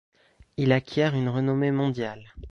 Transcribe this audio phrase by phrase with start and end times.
[0.57, 2.33] Il acquiert une renommée mondiale.